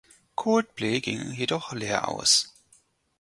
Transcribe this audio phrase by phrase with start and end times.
[0.35, 2.51] Coldplay gingen jedoch leer aus.